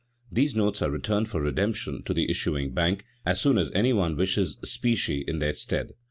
These 0.31 0.55
notes 0.55 0.81
are 0.81 0.89
returned 0.89 1.29
for 1.29 1.39
redemption 1.41 2.01
to 2.05 2.13
the 2.15 2.27
issuing 2.31 2.73
bank 2.73 3.05
as 3.23 3.39
soon 3.39 3.59
as 3.59 3.69
any 3.75 3.93
one 3.93 4.17
wishes 4.17 4.57
specie 4.63 5.23
in 5.27 5.37
their 5.37 5.53
stead. 5.53 5.91